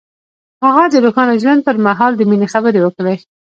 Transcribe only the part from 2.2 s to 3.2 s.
مینې خبرې وکړې.